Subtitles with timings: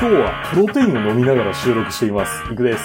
[0.00, 2.52] 今日はプロテインを飲みながら収録しています。
[2.52, 2.84] いくです。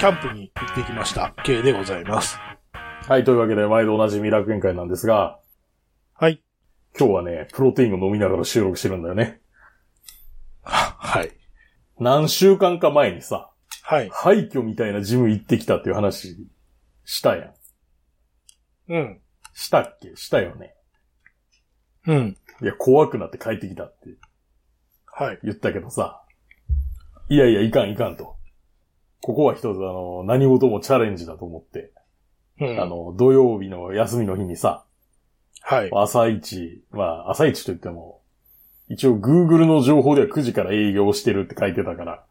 [0.00, 1.32] キャンプに行ってきました。
[1.44, 2.40] K でございます。
[3.06, 5.38] はい、というわけで毎度おなじみ楽園会なんですが、
[6.14, 6.42] はい。
[6.98, 9.40] 今日はね、プロテインを飲みながら収録してるんだよね。
[10.62, 11.30] ははい。
[12.00, 13.52] 何週間か前にさ、
[13.84, 14.10] はい。
[14.12, 16.36] 廃墟みたいなジム行ってきたっていう話
[17.04, 17.52] したや
[18.88, 18.92] ん。
[18.92, 19.20] うん。
[19.54, 20.16] したっけ？
[20.16, 20.74] したよね。
[22.08, 22.36] うん。
[22.60, 24.08] いや、怖くなって帰ってきたって
[25.18, 25.38] はい。
[25.42, 26.22] 言ったけどさ、
[27.28, 28.36] いやいや、いかんいかんと。
[29.20, 31.92] ここは一つあの、何事もチャレンジだと思って、
[32.60, 32.80] うん。
[32.80, 34.84] あの、土曜日の休みの日にさ、
[35.60, 35.90] はい。
[35.92, 38.22] 朝一、まあ、朝一と言っても、
[38.88, 42.24] 一応 Google の情報では9時から営業してるって書いてたから、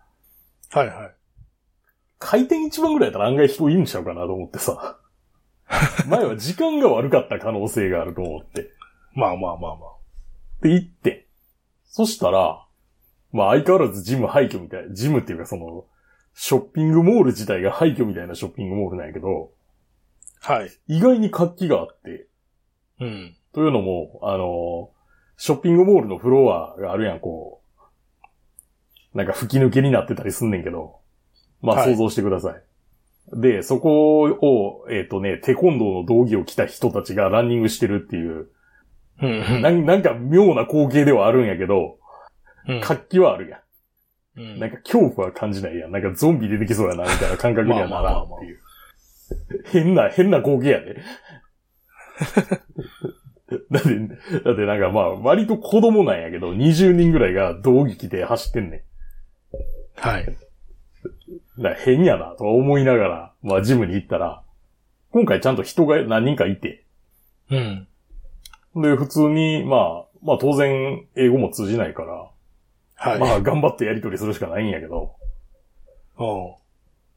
[0.71, 1.11] はいはい。
[2.19, 4.97] 開店一番ぐらいやったら案外人いるんちゃうかなと思ってさ。
[6.07, 8.71] 前は時間が悪かった可能性があると思って。
[9.13, 9.79] まあまあまあま
[10.61, 11.27] で、行って。
[11.85, 12.66] そしたら、
[13.31, 15.85] まあ相変わらずジム廃墟みたい、ジムっていうかその、
[16.33, 19.51] ショッピングモール自体が廃墟みたいなショッピングモールなんやけど、
[20.45, 20.53] あ。
[20.53, 20.71] はい。
[20.87, 22.27] 意外に活気があって、
[22.99, 23.35] うん。
[23.53, 24.91] というのも、あの、
[25.37, 27.61] ショッピングモールのフロアがあるやん、こ
[29.13, 29.17] う。
[29.17, 30.99] なんか吹き抜けになってたりすんねんけど。
[31.61, 32.61] まあはい想像してください。
[33.33, 38.49] で、そこを、えっ、とね、テコンドーの道着を着た人たちがランニングしてるっていう、
[39.21, 39.61] うん。
[39.61, 41.97] なんなんか妙な光景ではあるんやけど、
[42.67, 42.81] うん。
[42.81, 43.59] 活気はあるやん。
[44.39, 45.91] うんなんか恐怖は感じないやん。
[45.91, 48.59] なんかゾンビ出てきそうやな、みたいな感覚にはならんっていう。
[49.65, 51.01] 変な、変な光景やで。
[53.71, 53.89] だって、
[54.43, 58.83] だってなんかまあ、割と子供なんやけど、20人ぐらいが道着着て走ってんね
[59.95, 60.23] はい。
[60.23, 60.25] ん。
[60.25, 60.37] だか
[61.69, 64.43] ら変やな、とは思いながら、まあジムに行ったら、
[65.11, 66.85] 今回ちゃんと人が何人かいて、
[67.49, 67.87] うん。
[68.75, 72.29] で、普通に、まあ、まあ当然、英語も通じないから、
[72.97, 73.19] はい。
[73.19, 75.15] まあ頑張ってやり取りするしかないんやけど、
[76.17, 76.55] おう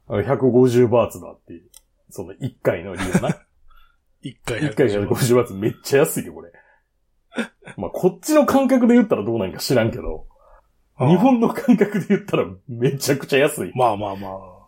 [0.08, 1.70] 150バーツだっていう。
[2.10, 3.36] その1回の利用な。
[4.22, 6.52] 一回1回150バーツめっちゃ安いよ、これ。
[7.76, 10.26] まあ、こっちの感覚で言ったらどうなんか知らんけど、
[10.98, 13.72] 日本の感覚で言ったらめちゃくちゃ安い。
[13.74, 14.60] まあまあまあ。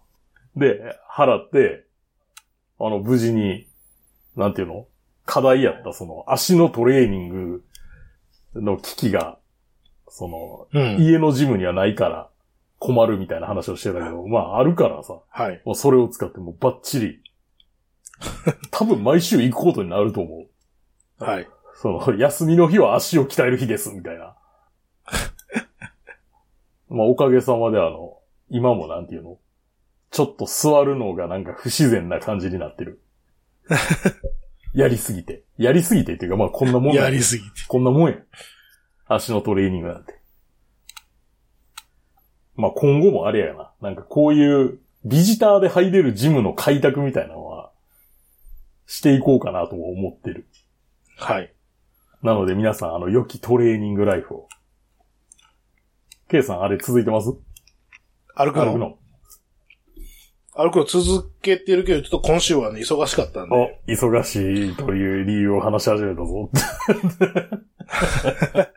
[0.57, 1.85] で、払って、
[2.79, 3.69] あの、無事に、
[4.37, 4.87] なんていうの？
[5.27, 7.65] 課題やった、その、足のトレーニング
[8.55, 9.39] の機器が、
[10.15, 11.03] その、うん。
[11.03, 12.29] 家のジムにはないから
[12.79, 15.63] 困るみたいな話をしてたけど、まあ、あるからさ、はい。
[15.65, 17.23] もうそれを使ってもうバッチリ。
[18.71, 20.47] 多分毎週行くことになると思
[21.19, 21.25] う。
[21.25, 21.49] はい。
[21.77, 24.37] その、休みの日は足を鍛える日です、みたいな。
[26.91, 28.19] まあ、おかげさまであの、
[28.51, 29.39] 今もなんていうの
[30.11, 33.01] ちょっと座るのがなんか不自然な感じになってる。
[34.75, 35.43] やりすぎて。
[35.57, 37.51] やりすぎてっていうか、まあこんなもんだやりすぎて。
[37.67, 38.17] こんなもんや。
[39.15, 40.21] 足のトレーニングなんて。
[42.57, 43.73] まあ今後もあれやな。
[43.81, 47.73] なんかこういうビジターで入れるジムの開拓みたいなのは、
[48.87, 50.47] していこうかなとも思ってる。
[51.17, 51.53] はい。
[52.23, 54.49] なので皆さん、あの、良きトレーニングライフを。
[56.29, 57.29] ケイさん、あれ続いてます？
[58.35, 58.67] 歩くの？
[58.67, 58.99] 歩くの。
[60.55, 63.57] 歩くの続けてるけど、ちょっと今週はね、忙しかったんで。
[63.57, 66.51] お、忙しいという理由を話し始めたぞ。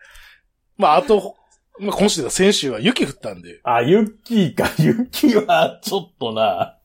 [0.77, 1.35] まあ、あと、
[1.79, 4.69] まあ、今週が先週は雪降ったんで、あ、雪か。
[4.79, 6.77] 雪は、ちょっとな。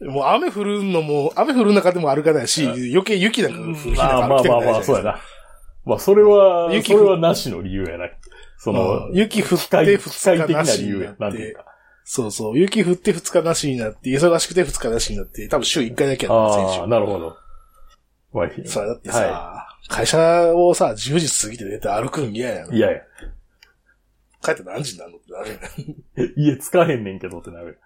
[0.00, 5.20] もう雨降るのも、雨降る中でも歩かないし、余計雪なんか降る日まあなんか歩きたくまあまあまあ、ないじゃないですかそうやな。
[5.84, 8.08] まあ、それは、雪それはなしの理由やな。
[8.58, 11.16] そのうん、雪降って機械2的な日なし理由やに。
[11.18, 11.56] なって。
[12.04, 17.36] そうそう、雪降って2日なしになって、忙しくて2日なしになって、多分週1回だけやった先ああ、なるほど。
[18.32, 18.64] まあ週。
[18.64, 22.74] さあ、だってさ、は会社をさ、10時過ぎて出て歩くん嫌やん。
[22.74, 23.00] いやいや、
[24.42, 26.32] 帰って何時になるのってなるやん。
[26.36, 27.80] 家つかへんねんけどってなる。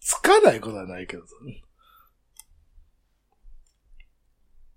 [0.00, 1.34] つかないことはないけどさ。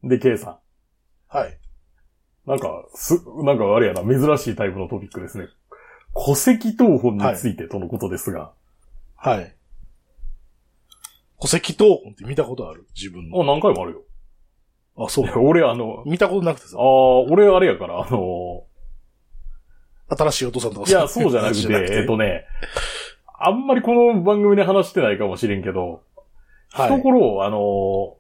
[0.04, 0.60] で、ケイさ
[1.28, 1.52] はい。
[1.52, 2.50] ん。
[2.50, 3.14] なんか、す、
[3.44, 5.48] なんかあれやな、珍しいタイプのトピックですね。
[6.14, 8.54] 戸籍謄本についてとのことですが。
[9.16, 9.56] はい。
[11.40, 12.88] 戸籍謄本って見たことある？
[12.96, 13.44] 自分あ、の。
[13.44, 14.04] 何回もあるよ。
[14.98, 15.38] あ、そいうや。
[15.40, 16.82] 俺、あの、見たことなくてさあ。
[16.82, 16.84] あ、
[17.30, 18.64] 俺あれやから、あの、
[20.10, 22.46] 新しいお父さんとかいや、そうじゃなくて、 えっとね、
[23.40, 26.04] あんまりこの番組で話してないかもしれんけど、
[26.74, 28.18] はい一頃、あの、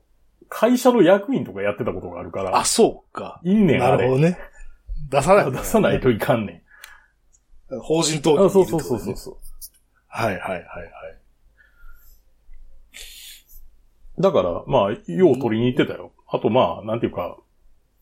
[0.50, 3.40] 会社の役員とかやってたことがあるから、あ、そうか。
[3.44, 3.98] いんねん、あれ。
[3.98, 4.38] なるほどね。
[5.10, 6.64] 出さないとね出さないといかんね
[7.70, 7.80] ん。
[7.80, 9.38] 法人登記あそうそうそうそうそう。
[10.08, 10.62] はいはいはいはい。
[14.20, 16.12] だから、まあ、よう取りに行ってたよ。
[16.32, 17.38] あと、まあ、なんていうか、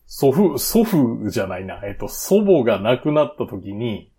[0.06, 1.80] 祖父、祖父じゃないな。
[1.84, 4.12] えっと、祖母が亡くなった時に、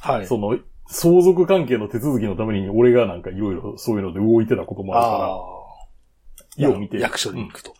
[0.00, 0.26] はい。
[0.26, 5.12] その、相続関係の手続きのために俺がなんかいろいろそういうので動いてたこともあるか
[6.66, 6.72] ら、あ。
[6.72, 7.74] よう見てる役所に行くと。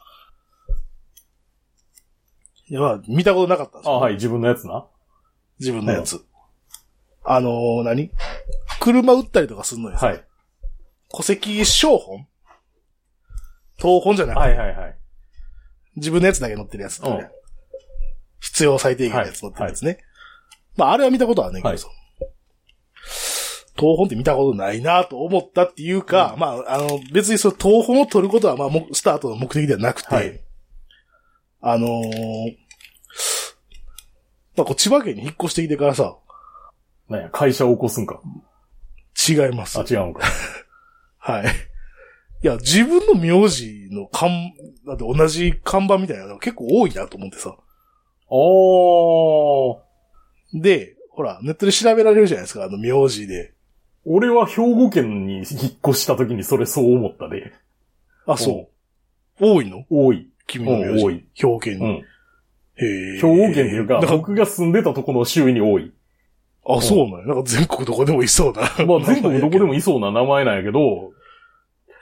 [2.67, 4.00] いや、まあ、見たことなかったんですあ、よ。
[4.00, 4.87] はい、自分のやつな？
[5.60, 6.25] 自分のやつ。
[7.25, 8.10] あのー何？
[8.81, 10.25] 車売ったりとかするのにさ、はい。
[11.10, 12.26] 戸籍商本？
[13.76, 14.99] 東本じゃなくて、はいはいはい。
[15.96, 17.44] 自分のやつだけ乗ってるやつってね、うん
[18.44, 19.99] 必要最低限のやつ乗ってるやつね。
[20.76, 21.88] まあ、あれは見たことはねんけはいどさ、
[23.75, 30.41] 東本って見たことないなと思ったっていうか、まあ、あの、別にその東本を取ることは、まあ、もスタートの目的ではなくて、はい
[31.62, 32.56] あのー
[34.56, 36.17] まあ、こう千葉県に引っ越してきてからさ、
[37.08, 38.20] なんや、会社を起こすんか。
[39.29, 39.79] 違います。
[39.79, 40.23] あ、違うんか。
[41.19, 41.44] はい。
[42.44, 44.52] いや、自分の名字の看、
[44.87, 47.56] だって同じ看板みたいなのが結構多いなと思ってさ。
[48.29, 49.79] おー。
[50.52, 53.55] で、ほら、ネットで調べられるじゃないですか、あの名字で。
[54.05, 55.44] 俺は兵庫県に引っ
[55.88, 57.50] 越した時にそれそう思ったで。
[58.26, 58.69] あ、そ
[59.41, 59.43] う。
[59.43, 59.87] 多いの？
[59.88, 60.29] 多い。
[60.46, 60.91] 君の名字。
[60.91, 61.25] うん多い。
[61.32, 61.87] 兵庫県に。
[61.87, 61.93] うん。
[61.94, 62.05] へ
[63.17, 63.20] え。
[63.23, 65.94] 兵庫県っていうか、僕が住んでたところの周囲に多い。
[66.69, 67.26] あ、そうなんや。
[67.29, 68.61] なんか全国どこでもいそうな。
[68.85, 71.13] まあ全国どこでもいそうな名前なんやけど、うん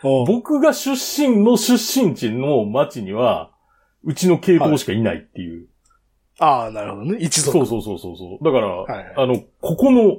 [0.03, 3.51] 僕が出身の出身地の町には、
[4.05, 5.69] うちの系統しかいないっていう。
[6.39, 7.19] ああ、なるほどね。
[7.21, 7.59] 一族。
[7.59, 8.45] そうそうそうそうそう。
[8.45, 10.19] だから、はいはいあの、ここの、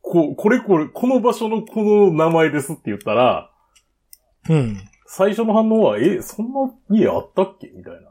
[0.00, 3.50] こ、これこれ、この場所のこの名前ですって言ったら、
[4.48, 4.78] うん。
[5.06, 8.08] 最初の反応は、え、そんな家あったっけみたいな。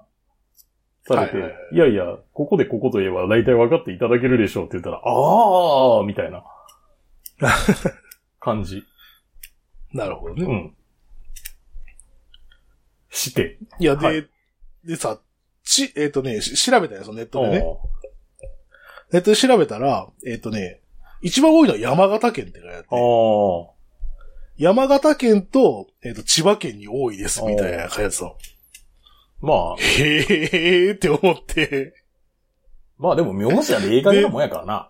[1.07, 6.43] されて、はいはいはいいやいや、ここでここと言えば大体分かっていただけるでしょうって言ったら、あーみたいな
[8.39, 8.83] 感じ。
[9.93, 10.43] なるほどね。
[10.45, 10.76] うん。
[13.09, 13.57] して。
[13.80, 14.27] いや、で、はい
[14.83, 15.19] でさ、
[15.63, 17.59] ち、えっ、とね、し調べたよ、そのネットでね。
[17.59, 17.81] お
[19.12, 20.81] ネットで調べたら、えっ、とね、
[21.21, 22.88] 一番多いのは山形県って書いてあって
[24.57, 28.31] 山形県と、えっ、と、千葉県に多いです、みたいな書いてたの。
[28.31, 28.33] ー。
[29.42, 31.94] まあ、へーって思って。
[32.98, 34.89] まあでも名字は例外なもんやからな。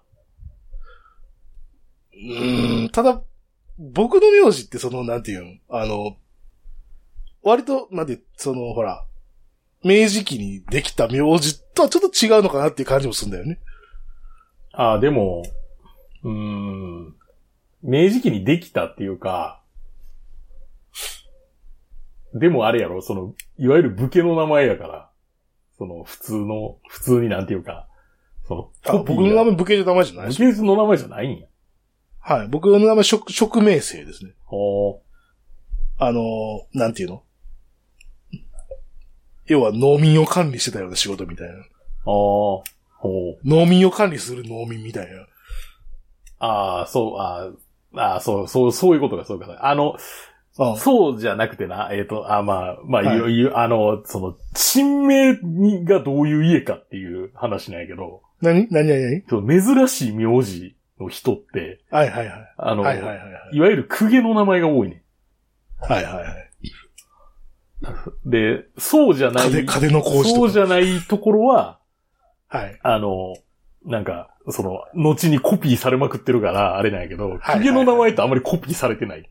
[2.13, 3.21] うーん、ただ、
[3.77, 6.17] 僕の名字ってその、なんていうのあの、
[7.47, 9.05] 割と、なんて、その、ほら、
[9.83, 13.59] 明治期にできた名字とはちょっと違うのかなっていう感じもするんだよね。
[14.73, 15.43] ああ、でも、
[16.23, 17.15] うーん、
[17.83, 19.61] 明治期にできたっていうか、
[22.33, 25.09] でもあれやろ、その、いわゆる武家の名前やから、
[25.77, 27.87] その、普通の、普通になんていうか、
[28.47, 30.43] その、あ僕の名前武家の名前じゃない武し。
[30.43, 31.47] 家の名前じゃないんや。
[32.19, 32.47] はい。
[32.47, 34.33] 僕の名前職、職名姓ですね。
[34.43, 35.01] ほ
[35.97, 36.21] あの、
[36.73, 37.23] なんていうの？
[39.47, 41.55] 要は農民を管理してたような仕事みたいな。
[41.55, 41.57] う。
[41.59, 41.63] ああ、
[42.05, 42.63] ほ
[43.43, 43.47] う。
[43.47, 45.27] 農民を管理する農民みたいな。
[46.39, 47.51] ああ、そう、あ
[47.95, 49.57] あ、ああ、そう、そう、そういうことがそうか。
[49.61, 49.97] あの、
[50.59, 50.77] うん。
[50.77, 58.67] そうじゃなくてな、えっ、と、あまあ、まあ、はいいろいろ、あの、その、地名にがどういう家かっていう話なんやけど、何？
[58.69, 58.87] 何？
[58.87, 59.23] 何？
[59.27, 59.61] 何？
[59.63, 62.53] 珍しい名字の人って、はいはいはい。
[62.57, 63.23] あの、はいはいはいは
[63.53, 63.55] い。
[63.55, 65.03] いわゆる公家の名前が多いね。
[65.79, 66.46] はいはいはい。
[68.25, 70.33] で、そうじゃない、風、風の工事。
[70.33, 71.79] そうじゃないところは、
[72.47, 72.79] はい。
[72.81, 73.35] あの、
[73.85, 79.29] なんか、その、後にコピーされまくってるから、あれなんやけど、はいはい公家の名前ってあんまりコピーされてない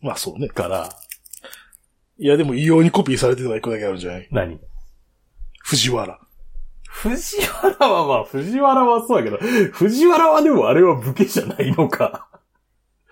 [0.00, 0.48] まあそうね。
[0.48, 0.88] から、
[2.18, 4.28] いやでも異様にコピーされてるのが一個だけあるんじゃない？
[4.30, 4.60] 何？
[5.62, 6.18] 藤原。
[6.90, 9.36] 藤原はまあ、藤原はそうやけど、
[9.72, 12.27] 藤原はでもあれは武家じゃないのか。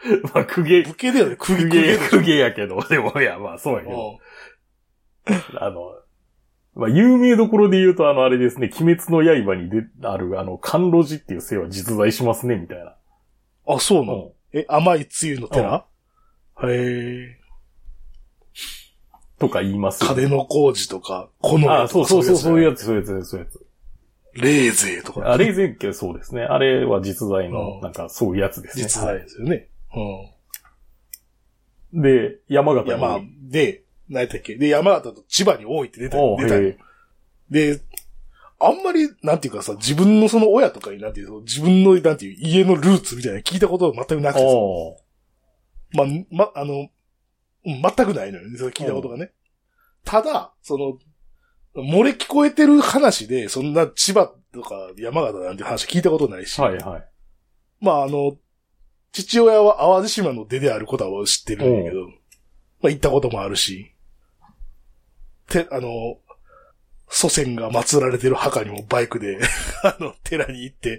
[0.35, 1.37] まあ、公家、武家だよね。
[1.37, 1.93] 公公家。
[1.93, 4.19] 家、公家やけど、 でもいや、まあそうやけど。
[5.59, 5.95] あの、
[6.75, 12.97] まあ、有名どころで言うと、あの、あれですね、鬼滅の刃にである、あの、甘露寺っていう姓は実在しますね、みたいな。
[13.67, 14.25] あ、そうなの？
[14.25, 15.87] うんえ、甘いつゆの寺？
[16.63, 17.39] へえ。
[19.39, 23.59] とか言いますよ金の工事とか、このあ、そうそうそう、そういうややつ、そういうやつ、そういうやつ。
[23.59, 23.67] つ。
[24.41, 25.33] レーゼーとか。
[25.33, 26.43] あれ前景そうですね。
[26.43, 28.85] あれは実在のう、んなんか、そういうやつですね。
[28.85, 29.69] 実在ですよね。
[29.97, 30.01] う
[31.99, 32.03] ん。
[32.03, 34.57] で、山形に、で、何やったっけ？
[34.57, 36.55] で、山形と千葉に多いって出たおう出た。
[36.57, 36.79] よへえ。
[37.51, 37.81] で、
[38.59, 44.97] あんまり、なんていうかさ、自分のその親とかになんていうの、自分の、なんていう、家のルーツみたいなの聞いたことは全くなくてさ、おう。
[45.97, 46.91] まあ、ま、あの、うん
[47.65, 49.33] 全くないのよね、それ聞いたことがね。
[50.05, 50.99] ただ、その、
[51.75, 57.09] 漏れ聞こえてる話で、そんな千葉とか山形なんて話聞いたことないし、はいはい。
[57.81, 58.37] まああの、
[59.23, 62.11] 父親は淡路島の出であることは知ってるんだけど、ま
[62.85, 63.95] あ行ったこともあるし、
[65.49, 66.19] て、あの、
[67.09, 69.39] 祖先が祀られてる墓にもバイクで、
[69.85, 70.99] あの、寺に行って、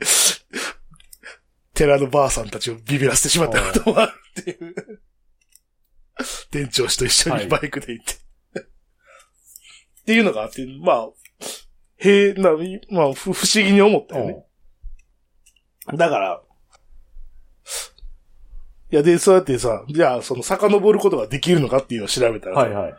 [1.75, 5.01] 寺のばあさんたちをビビらせてしまったこともあるっていう。
[6.49, 8.13] 店長氏と一緒にバイクで行って。
[8.13, 8.63] っ
[10.05, 11.09] ていうのがあって、まあ、
[11.97, 12.51] へえ、な、
[12.89, 14.43] まあ、ふ不思議に思ったよね。
[15.93, 16.41] だから、
[18.91, 22.93] いや、で、そうやってさ、じゃあ、その、遡ることができるのかっていうのを調べたらさ、はいはい。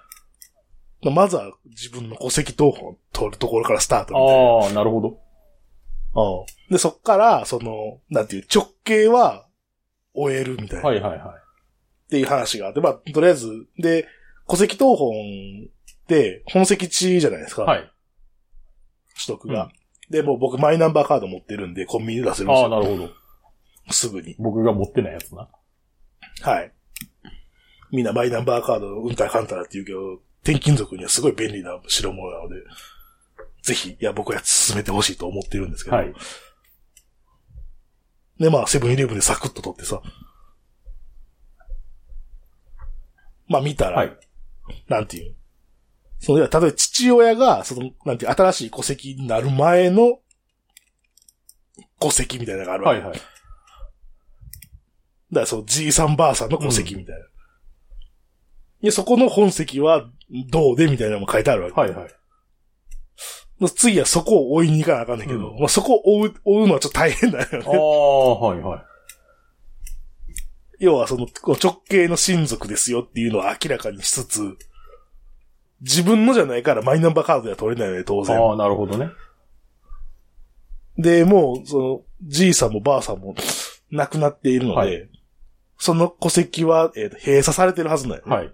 [1.14, 4.42] まずは自分の戸籍謄本を取るところからスタートみたいな。
[4.66, 5.08] ああ、なるほど。
[5.08, 9.46] うんで、そっから、その、なんていう、直径は
[10.12, 10.88] 終えるみたいな。
[10.88, 11.20] はいはいはい。
[11.20, 14.06] っていう話があって、まあ、とりあえず、で、
[14.48, 15.08] 戸籍謄本
[15.68, 17.62] って本籍地じゃないですか。
[17.62, 17.90] はい。
[19.26, 19.70] 取得が。
[20.10, 22.68] で、もう僕マイナンバーカード持ってるんで、コンビニで出せるんですああ、よ。
[22.68, 23.10] なるほど。
[23.90, 24.34] すぐに。
[24.38, 25.48] 僕が持ってないやつな。
[26.42, 26.72] はい。
[27.90, 32.56] みんなマイナンバーカードうんたらかんたらって言うけど、転勤族にはすごい便利な代物なので、
[33.62, 35.96] ぜひ、いや、僕は進めてほしいと思ってるんですけど。
[35.96, 36.12] はい。
[38.38, 40.00] で、まあ、セブンイレブンでサクッと取ってさ。
[43.48, 44.16] まあ見たら、はい。
[44.88, 45.34] なんていう。
[46.20, 50.18] その、例えば父親が、その、なんていう、新しい戸籍になる前の
[52.00, 53.00] 戸籍みたいなのがあるわけ。
[53.00, 53.20] はいはい。
[55.30, 57.24] だからその、じいさんばあさんの戸籍みたいな。
[58.82, 60.08] で、そこの本籍は
[60.50, 61.80] どうでみたいなのも書いてあるわけ。
[61.80, 62.10] はいはい。
[63.74, 67.64] 次はそこを追いに行かなあかんねんけど、うんまあそこを追う、追うのはちょっと大変だよね。
[67.66, 68.82] ああ、はいはい。
[70.78, 74.56] 要はその、直系の親族ですよっていうのを明らかにしつつ、
[75.80, 78.40] 自分のじゃないからマイナンバーカードでは取れないよね、当然。
[78.40, 79.10] ああ、なるほどね。
[80.96, 83.34] で、もう、その、じいさんもばあさんも
[83.90, 85.08] 亡くなっているので、はい
[85.78, 88.34] その戸籍は、えーと閉鎖されてるはずなんよね。
[88.34, 88.52] はい。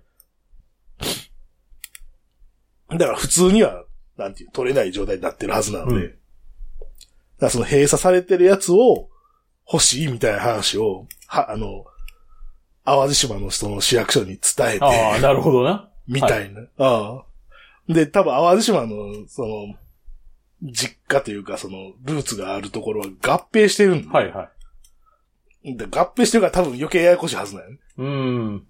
[2.90, 3.84] だから普通には、
[4.16, 6.14] なんていう、取れない状態になってるはずなので、うん
[7.34, 9.08] だからその閉鎖されてるやつを
[9.70, 11.84] 欲しいみたいな話を、は、あの、
[12.84, 15.90] 淡路島の人の市役所に伝えて、ああ、なるほどな。
[16.06, 16.60] みたいな。
[16.78, 17.22] あ
[17.88, 17.92] あ。
[17.92, 19.74] で、多分淡路島の、その、
[20.62, 24.12] 実家というか、その、ルーツがあるところは合併してるんだ。
[24.12, 24.48] はいはい。
[25.64, 27.78] で合併してるから多分余計ややこしいはずなんよね。
[27.96, 28.06] うー
[28.56, 28.66] ん。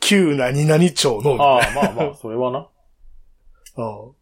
[0.00, 2.68] 旧何々町の、ああ、まあまあ、 それはな。
[3.76, 4.14] うんっ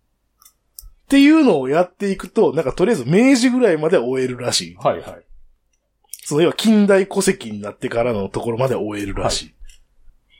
[1.10, 4.76] ていうのをやっていくと、なんかとりあえず明治ぐらいまで終えるらしい。
[4.76, 5.24] はいはい。
[6.22, 9.54] その要は近代戸籍になってからのところまで終えるらしい。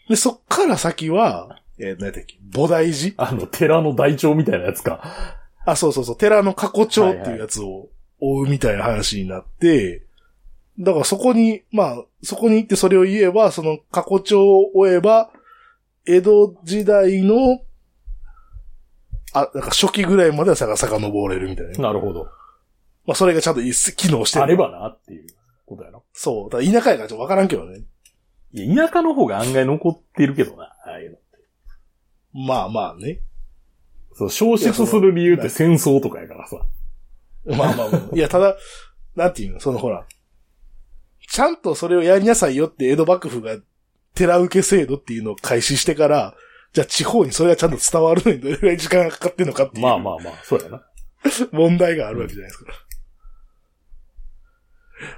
[0.08, 3.28] で、そっから先は、えー、何やったっけ菩提寺？
[3.28, 5.02] あの、寺の台帳みたいなやつか。
[5.66, 7.88] あ、そうそうそう、寺の過去帳っていうやつを
[8.20, 10.06] 追うみたいな話になって、
[10.80, 15.30] だからそこに、まあ、そこに行ってそれを言えば、その過去帳を追えば、
[16.06, 17.60] 江戸時代の、
[19.34, 21.88] あ、なんか初期ぐらいまではさが遡れるみたいな。
[21.88, 22.24] なるほど。
[23.06, 24.44] まあ、それがちゃんとい機能してる。
[24.44, 25.26] あればなっていう
[25.66, 26.04] ことやろ。
[26.14, 26.50] そう。
[26.50, 27.82] だから田舎やからちょっとわからんけどね。
[28.52, 31.18] いや、田舎の方が案外残ってるけどな、ああいうの。
[32.46, 33.20] まあまあね。
[34.14, 36.56] そう、消失する理由って戦争とかやからさ。
[37.44, 38.16] まあまあまあ。
[38.16, 38.56] いや、ただ、
[39.14, 40.06] なんていうの、そのほら、
[41.30, 43.56] ちゃんとそれをやりなさいよって江戸幕府が
[44.14, 46.34] 寺受け制度っていうのを開始してから、
[46.72, 49.82] じゃあ地方にそれがちゃんと伝わるのにどれくらい時間がかかってんのかっていう。
[49.82, 50.82] まあまあまあ、そうやな。
[51.52, 52.72] 問題があるわけじゃないですか。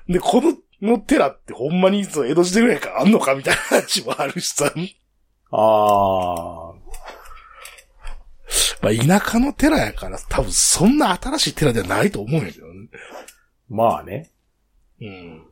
[0.06, 4.66] で、この、の寺ってほんまにそう江戸時代ぐらいからあんのかみたいな話もあるしさ。
[4.66, 4.74] あ
[5.50, 6.74] あ、
[8.82, 12.88] まあ田舎の寺やから多分そんな新しい寺ではないと思うんやけどね。
[13.70, 14.30] まあね。
[15.00, 15.46] うん。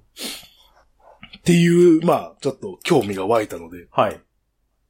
[1.40, 4.20] っていう、まあ、ちょっと興味が湧いたので、っはい。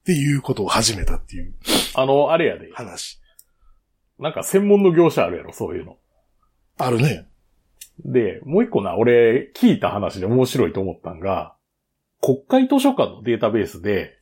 [0.04, 1.54] ていうことを始めたっていう
[1.94, 2.70] あの、あれやで。
[2.72, 3.20] 話。
[4.18, 5.96] なんか専門の業者あるやろ、そういうの。
[6.78, 7.28] あるね。
[8.04, 11.54] で、もう一個な、俺、聞いた話で面白いと思ったんが、
[12.20, 14.18] 国会図書館のデータベースで、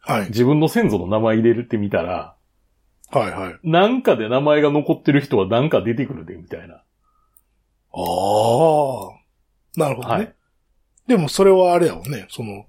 [0.00, 0.26] はい。
[0.28, 2.36] 自分の先祖の名前入れるってみたら、
[3.10, 3.58] はいはい。
[3.64, 6.74] なんかで名前が残ってる人はなんか出てくるで、みたいな。
[6.74, 6.82] ああ。
[9.76, 10.14] なるほどね。
[10.14, 10.34] はい。
[11.10, 12.28] でもそれはあれやもんね。
[12.30, 12.66] その、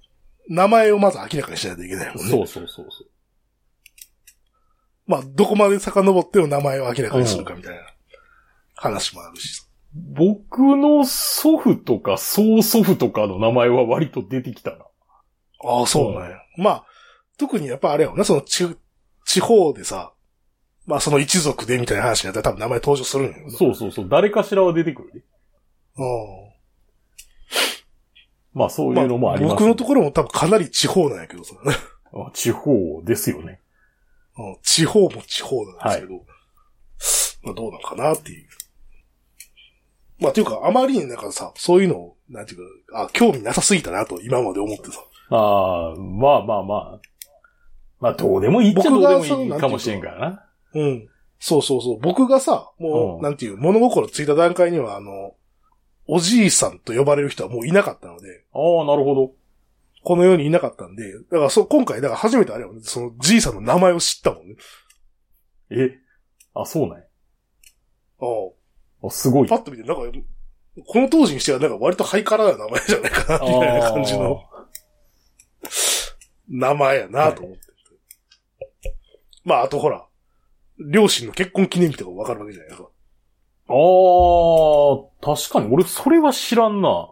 [0.50, 2.32] 名前をまず明らかにしないといけないもんね。
[2.32, 3.08] そうそうそうそう。
[5.06, 7.82] まあ、どこまで遡っても名前を明らかにするかみたいな
[8.74, 9.68] 話もあるし。
[9.94, 14.78] 僕の祖父とか曽祖父とかの名前は割と出てきたな。
[15.64, 16.38] ああ、そうなんや。
[16.58, 16.86] まあ、
[17.38, 18.76] 特にやっぱあれやもんな、その地、
[19.24, 20.14] 地方でさ、
[20.88, 24.10] まあその一族でみたいな話になったら多分名前登場するんやそうそうそう。
[24.10, 25.20] 誰かしらは出てくるで。
[26.00, 26.51] うん。
[28.54, 31.56] まあそういうのもあります、僕のところも多分かなり地方なんやけどさ。
[32.14, 33.62] あ地方ですよね。
[34.38, 36.26] うん地方も地方なんですけど、
[37.44, 38.48] まあどうなんかなっていう。
[40.20, 45.04] まあというか、あまりになんかさ、そういうのをなんていうか、あ、興味なさすぎたなと、今まで思ってさ。
[45.30, 47.00] ああ、まあまあまあ。
[48.00, 50.46] まあ、どうでもいいっちゃどうでもいいかもしれんからな。
[50.74, 51.08] うん。
[51.40, 52.00] そうそうそう。
[52.00, 55.36] 僕がさ、もう、うんなんていう、物心ついた段階には、あの、
[56.14, 59.32] おじいさんと呼ばれる人はもういなかったので、ああ、なるほど。
[60.04, 64.56] この世にいなかったんで、だからそう、今回、だから初めてあれよね、そのじいさんの名前を知ったもんね。
[65.70, 65.98] え？
[66.54, 67.04] あ、そうなんや。
[68.20, 69.48] ああ、すごい。
[69.48, 70.02] パッと見て、なんか、
[70.86, 74.44] この当時にしてはなんか割とハイカラな名前じゃないかな、みたいな感じの
[76.50, 77.62] 名前やなと思って。
[79.46, 80.06] まあ、あとほら、
[80.78, 82.90] 両親の結婚記念日とかもわかるわけじゃないですか。
[83.72, 85.74] ああ、確かに。
[85.74, 87.10] 俺、それは知らんな。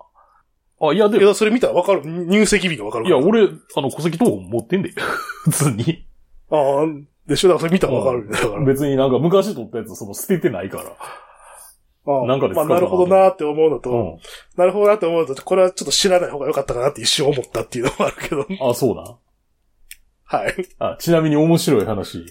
[0.82, 4.94] あ、いや、でも、いや、それ見たらわかる、入籍日がわかるいや、俺、あの、戸籍謄本持ってんで。
[5.44, 6.06] 普通に。
[6.50, 6.86] ああ、
[7.28, 7.50] でしょ？
[7.50, 8.30] だからそれ見たらわかる。
[8.30, 8.66] だから。
[8.66, 10.96] 別になんか昔取ったやつ、その捨ててないから。
[12.06, 14.18] ああなんかで使まあ、ななるほどなって思うのと、うん。
[14.58, 18.48] なるほどなって思うのと、これはちょっと知らない方が良かったかなって一瞬思ったっていうのもあるけど。
[18.70, 19.18] あ、そうだ。
[20.24, 20.56] はい。
[20.80, 22.25] あ、ちなみに面白い話。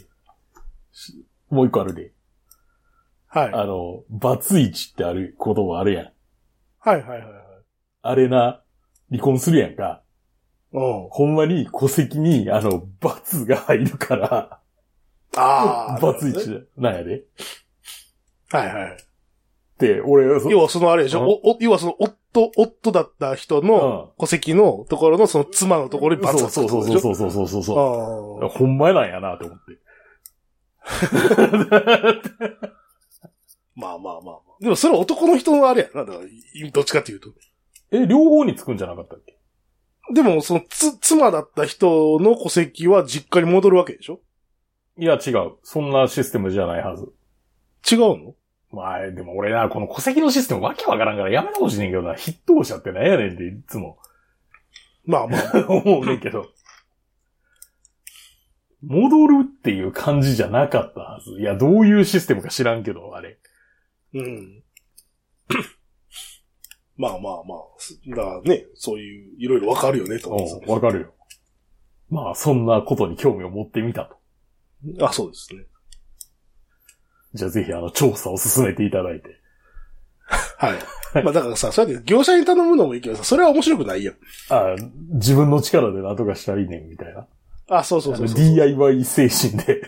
[0.91, 2.13] しもう一個あるで。
[3.29, 3.53] はい。
[3.53, 6.13] あの、バツイチってある言葉あるやん。
[6.81, 7.33] はいはいはいはい。
[8.03, 8.63] あれな、
[9.11, 10.03] 離婚するやんか。
[10.73, 11.09] うん。
[11.11, 14.61] ほんまに戸籍に、あの、バツが入るから、
[15.37, 15.99] ああ。
[16.03, 17.25] バツイチなんやで。
[18.51, 18.97] はいはい。
[19.79, 28.49] て、俺はそ、要はそのあれでしょ、うんおお要はその夫、夫だった人の戸籍のところのその妻のところにバツがつそくうそうそうそうそうそうそうそう。
[28.49, 29.79] ほんまやなんやなって思って。
[34.61, 36.05] でもそれは男の人のあれやな。
[36.05, 37.31] だから、どっちかっていうと。
[37.91, 39.39] え、両方につくんじゃなかったっけ？
[40.15, 44.21] でも、その、つ、妻だった人の戸籍は実家に戻るわけでしょ？
[44.97, 45.53] いや、違う。
[45.63, 47.13] そんなシステムじゃないはず。
[47.91, 48.35] 違うの？
[48.71, 52.15] まあ、でも俺な、この戸籍のシステムわけわからんからやめてほしいねんけどな。
[52.15, 53.99] 筆頭者ってなんやねんっていつも
[55.07, 55.65] まあまあ。
[55.69, 56.49] 思うねんけど。
[58.83, 61.41] 戻るっていう感じじゃなかったはず。
[61.41, 63.39] いや、どういうシステムか知らんけど、あれ。
[64.15, 64.63] うん。
[66.97, 68.17] まあまあまあ。
[68.17, 71.15] だね、そういう、いろいろわかるよね、と思わかるよ。
[72.11, 74.17] まあ、そんなことに興味を持ってみたと。
[74.99, 75.65] たあ、そうですね。
[77.35, 79.39] じゃあぜひあの、調査を進めていただいて。
[80.57, 81.23] はい。
[81.23, 84.15] まあだからさ、そうやって業者に頼むのもいいけどさ、それは面白くないやん。
[84.51, 84.77] あ
[85.13, 87.27] 自分の力で何とかしたらいいねん、みたいな。
[87.69, 88.37] あ、そうそうそうそう。
[88.37, 89.83] DIY 精神で。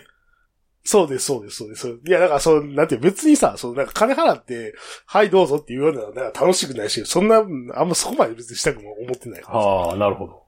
[0.83, 1.87] そうです、そうです、そうです。
[2.07, 4.73] いや、だからそう、なんて別にさ、そう、なんか金払って、
[5.05, 7.37] はい、どうぞっていうような、なんか楽しくないし、そんな、
[7.75, 9.67] あんまそこまで別にしたくも思ってないからさ。
[9.67, 10.43] ああ、なるほど。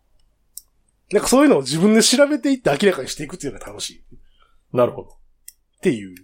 [1.12, 4.00] なんかそういうのを自分で調べていって明らかにしていくっていうのが楽しい。
[4.00, 4.02] っ
[4.74, 5.18] なるほど。
[5.82, 6.16] ていう。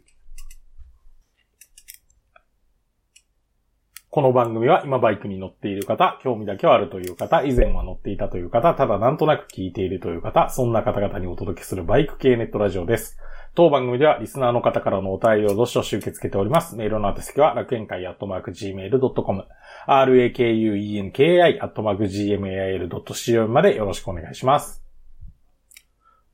[4.11, 13.19] この番組は今バイクに乗っている方、興味だけはあるという方、以前は乗っていたという方、ただなんとなく聞いているという方、そんな方々にお届けするバイク系ネットラジオです。
[13.55, 16.75] 当番組ではリスナーの方からのお便りをどしどし受け付けております。
[16.75, 19.45] メールの宛先は楽園会アットマーク gmail.com、
[19.87, 24.83] rakuenki アットマーク gmail.co までよろしくお願いします。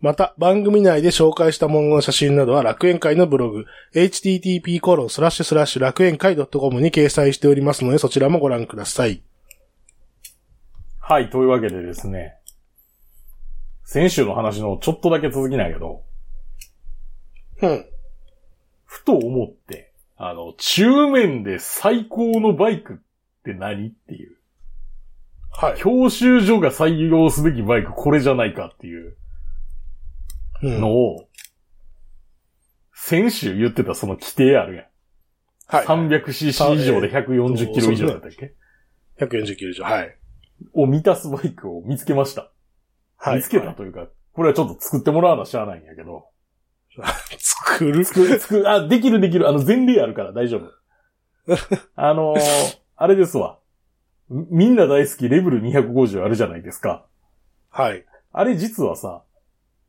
[0.02, 9.24] また、番組内で紹介したものの写真などは楽園会のブログ、http コロンスラッシュスラッシュ楽園会 .com に掲載しておりますので、そちらもご覧ください。
[11.00, 12.36] はい、というわけでですね、
[13.84, 16.04] 先週の話のちょっとだけ続きなんやけど、
[17.62, 17.86] うん。
[18.86, 22.98] ふと思って、あの、中面で最高のバイクっ
[23.44, 24.38] て何っていう。
[25.52, 25.78] はい。
[25.78, 29.16] 教習所が採用すべきバイクこれじゃないかっていう
[30.64, 31.28] うんのを、
[32.94, 34.86] 先週言ってたその規定あるやん。
[35.68, 35.86] はい。
[35.86, 38.56] 300cc 以上で140キロ以上だったっけ、
[39.20, 39.84] 140キロ以上。
[39.84, 40.18] はい。
[40.74, 42.52] を満たすバイクを見つけました。
[43.18, 43.38] はい。
[43.38, 46.28] 見つけたというか、これはちょっと作ってもらわなしゃあないんやけど。
[47.40, 49.48] 作る作る、作る、あ、できるできる。
[49.48, 50.72] あの、前例あるから大丈夫。
[51.96, 53.60] あのーあれですわ。
[54.30, 57.06] みみんな大好きレベル250あるじゃないですか。
[57.70, 58.06] はい。
[58.32, 59.24] あれ実はさ、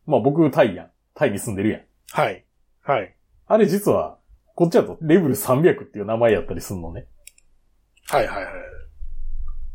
[0.07, 0.91] まあ僕タイやん。
[1.15, 1.83] タイに住んでるやん。
[2.11, 2.45] はい。
[2.83, 3.15] はい。
[3.47, 4.19] あれ実は、
[4.57, 7.07] こっちだとレベル300っていう名前やったりすんのね。
[8.09, 8.55] はいはいはい。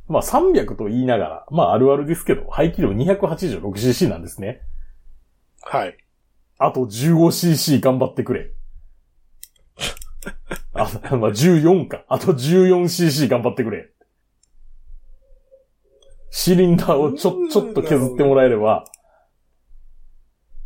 [0.07, 4.61] まあ300と言いながら、まああるあるですけど、排気量 286cc なんですね。
[5.61, 5.97] はい。
[6.63, 8.51] あと 15cc 頑張ってくれ。
[10.73, 10.83] あ、
[11.17, 12.05] まあ14か。
[12.07, 13.89] あと 14cc 頑張ってくれ。
[16.29, 18.85] シリンダーをちょ、ちょっと削ってもらえれば、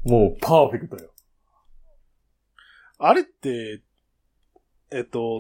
[0.04, 1.10] もうパーフェクトよ。
[3.00, 3.82] あれって、
[4.92, 5.40] えっと、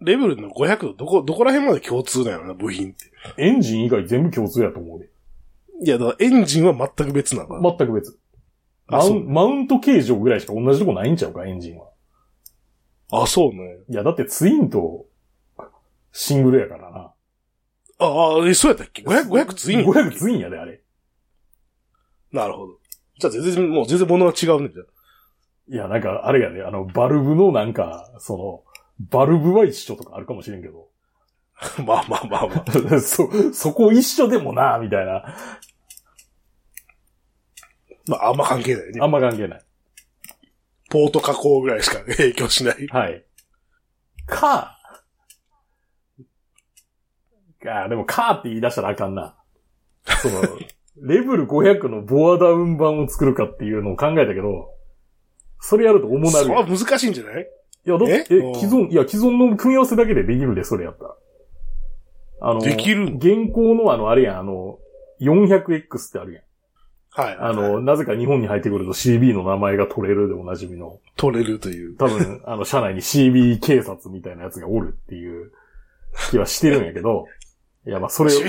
[0.00, 3.12] レベルの500のどこ、どこら辺まで共通なのな、部品って。
[3.36, 5.10] エンジン以外全部共通やと思うで。
[5.84, 7.60] いや、だからエンジンは全く別なの。
[7.60, 8.18] 全く別。
[8.86, 9.04] マ。
[9.04, 11.88] ウンマウント形状ぐらいしか同じとこないんちゃうか、エンジンは。
[13.12, 13.78] あ、そうね。
[13.88, 15.06] いや、だってツインと
[16.12, 17.12] シングルやからな。
[17.98, 20.82] ああ、え、そうやったっけ ?500、500ツイン ?500 ツインやで、あれ。
[22.32, 22.78] なるほど。
[23.18, 24.70] じゃあ全然、もう全然物が違うね。
[24.72, 24.82] じゃ
[25.68, 28.62] いや、なんか、あれやで、あの、バルブのなんか、その、
[29.10, 30.88] バルブは一緒とかあるかもしれんけど。
[31.58, 33.00] あ まあまあまあまあ。
[33.00, 35.24] そ、そこ一緒でもな、みたいな。
[38.08, 39.06] まああんま関係ないねあ。
[39.06, 39.62] んま関係ない。
[40.90, 42.86] ポート加工ぐらいしか影響しない。
[42.88, 43.24] はい。
[44.26, 44.76] か、
[47.66, 49.36] あ、でもかって言い出したらあかんな。
[50.22, 50.40] その、
[51.02, 54.70] レベル500のボアダウン版を作るかっていうのを考えたけど、
[55.60, 57.46] それやると重なるそれは難しいんじゃない？
[57.84, 58.36] や、だって、え？
[58.36, 61.16] え、既存、いや、既存の組み合わせだけでできるで、それやったら。
[62.40, 63.16] あの、できるの？
[63.16, 64.78] 現行のあの、あれやん、あの、
[65.20, 66.44] 400X ってあるやん。
[67.16, 67.36] はい。
[67.40, 71.00] あの、なぜか日本に入ってくると CB の名前が取れるでおなじみの。
[71.16, 71.96] 取れるという。
[71.96, 75.50] 多分、あの、社内に CB 警察みたいなやつがおるっていう
[76.30, 77.24] 気はしてるんやけど、
[77.86, 78.40] いや、まあ、それを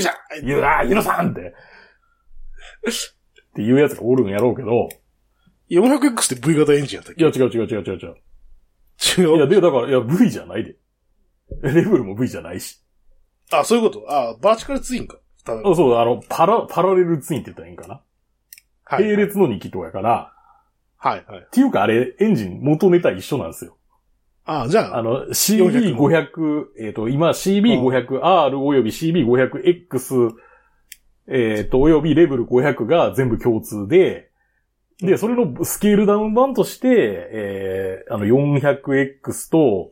[0.44, 1.54] 言うな、許さんって、っ
[3.56, 4.90] ていうやつがおるんやろうけど、
[5.70, 8.16] 400X って V 型エンジンやったっいや、違う違う違う違う違う。
[8.98, 9.38] け違う？
[9.38, 10.76] いや、で、だから、いや、V じゃないで。
[11.62, 12.84] レベルも V じゃないし。
[13.52, 14.06] あ、そういうこと？
[14.12, 15.18] あ、バーチカルツインか。
[15.46, 18.02] あそう、あの、パラ、パラレルツインって言ったらいいんかな。
[18.90, 19.04] はい。
[19.04, 20.34] 並列の2気筒やから、
[20.98, 21.40] はい、はい。
[21.40, 23.78] っていうかあれ、エンジン元ネタ一緒なんですよ。
[24.46, 30.32] あ、じゃあ、あの、CB500、えっ、と、今 CB500R および CB500X、
[31.28, 34.32] えっ、と、およびレベル500が全部共通で、
[35.00, 36.88] で、それのスケールダウン版として、
[37.32, 39.92] えー、あの 400X と、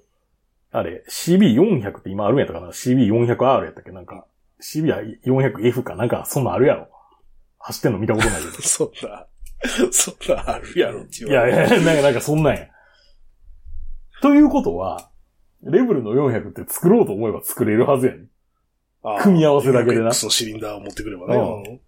[0.72, 3.92] あれ、CB400 って今あるんやったかな ?CB400R やったっけ？
[3.92, 4.26] なんか、
[4.62, 6.88] CB400F かなんか、そんなんあるやろ。
[7.66, 8.54] 走ってんの見たことないけど。
[8.62, 9.28] そんな、
[9.92, 12.68] そんなあるやろっていやいや、なんか、なんかそんなんや。
[14.22, 15.10] ということは、
[15.64, 18.26] レベルの400って作ろうと思えば作れるはずやね
[19.02, 21.82] あ組み合わせだけでな 400X のシリンダーを持ってくればね。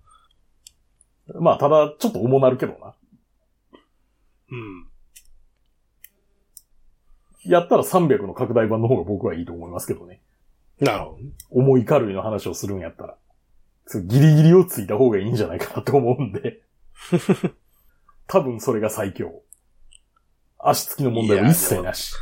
[1.40, 1.44] ん。
[1.44, 2.96] まあ、ただ、ちょっと重なるけどな。
[4.50, 4.88] うん。
[7.46, 10.22] やったら300の拡大版の方が僕はいいと思いますけどね。
[10.80, 11.32] なるほどね。
[11.52, 13.18] 重い軽いの話をするんやったら。
[13.88, 16.62] そうギリギリをついた方がいいんじゃないかなと思うんで。
[18.28, 19.44] 多分それが最強。
[20.60, 22.14] 足つきの問題は一切なし。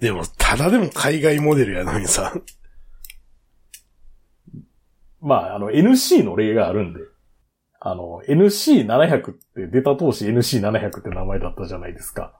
[0.00, 2.34] でも、ただでも海外モデルやのにさ。
[5.20, 7.00] まあ、あの、NC の例があるんで。
[7.78, 12.34] あの、NC700 って出た当時 NC700 って名前だったじゃないですか。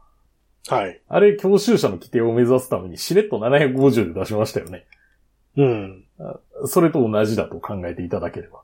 [0.69, 1.01] はい。
[1.09, 4.87] あれ、教習者の規定を目指すためにしれっと750で出しましたよね。
[5.57, 6.05] うん。
[6.67, 8.63] それと同じだと考えていただければ。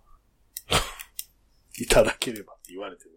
[1.78, 3.12] いただければって言われても。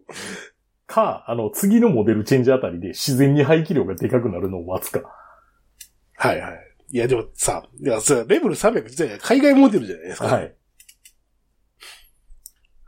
[0.87, 5.01] か、あの、次のモデルチェンジあたりで自然に排気量がでかくなるのを待つか。
[6.15, 6.69] はいはい。
[6.91, 10.25] いやでもさ、いや、それレベル300自体が海外モデルじゃないですか。
[10.27, 10.55] はい。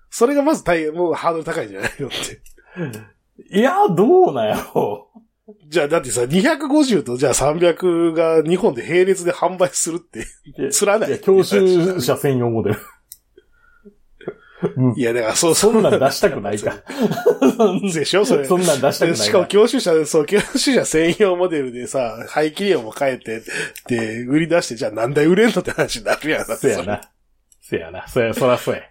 [0.10, 2.42] それがまず大変、もうハードル高いんじゃないのって。
[3.56, 5.11] いや、どうなんやろ
[5.68, 10.26] じゃあだってさ、250とじゃあ300が日本で並列で販売するって、
[10.58, 10.70] う。
[10.70, 12.76] つらないいや、教習者専用モデル。
[12.76, 12.82] うん
[14.96, 16.76] いや、だからそう、そんなん出したくないか。
[17.94, 18.46] でしょそれ。
[18.46, 19.50] そんなん出したくないしかもか。
[19.50, 23.42] 教習者、そう、教習者専用モデルでさ、排気量も変えて、
[23.88, 26.46] で、売り出して、じゃあ何台売れんのって話になるやん。
[26.46, 27.02] そやな。
[27.60, 28.08] せやな。
[28.08, 28.84] そや、そらそうや。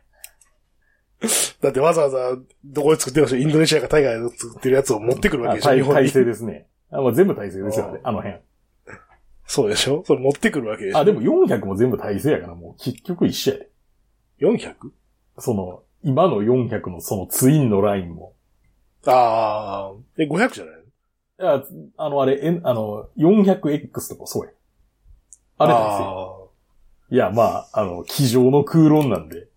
[1.61, 6.09] だってわざわざ、どこで作ってるでしょインドネシアか海外で作ってるやつを持ってくるわあけでしょ日体体本に。
[6.11, 6.67] 制ですね。
[6.91, 8.37] あ、まあ、全部体制ですよ、あれうあの辺。
[9.47, 10.03] そうでしょ？
[10.07, 10.99] それ持ってくるわけでしょ？
[10.99, 13.71] あ、でも400も全部体制やから、もう結局一緒やで。
[14.41, 14.75] 400?
[15.39, 18.35] その、今の400のそのツインのラインも。
[19.07, 20.75] ああ、え、500じゃない？
[20.75, 20.85] のい
[21.39, 21.65] や、
[21.97, 24.53] あの、あれ、えあの、400X とかそうや。
[25.59, 26.05] あれ体制。
[26.05, 26.37] あ
[27.13, 29.49] いや、まあ、あの、机上の空論なんで。